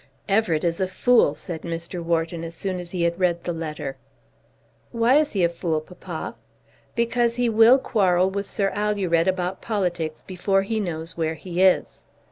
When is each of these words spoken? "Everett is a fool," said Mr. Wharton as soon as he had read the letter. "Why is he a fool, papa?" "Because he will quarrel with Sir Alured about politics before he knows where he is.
"Everett 0.27 0.63
is 0.63 0.79
a 0.81 0.87
fool," 0.87 1.35
said 1.35 1.61
Mr. 1.61 2.01
Wharton 2.03 2.43
as 2.43 2.55
soon 2.55 2.79
as 2.79 2.89
he 2.89 3.03
had 3.03 3.19
read 3.19 3.43
the 3.43 3.53
letter. 3.53 3.97
"Why 4.91 5.17
is 5.17 5.33
he 5.33 5.43
a 5.43 5.47
fool, 5.49 5.79
papa?" 5.79 6.35
"Because 6.95 7.35
he 7.35 7.49
will 7.49 7.77
quarrel 7.77 8.31
with 8.31 8.49
Sir 8.49 8.71
Alured 8.73 9.27
about 9.27 9.61
politics 9.61 10.23
before 10.23 10.63
he 10.63 10.79
knows 10.79 11.17
where 11.17 11.35
he 11.35 11.61
is. 11.61 12.05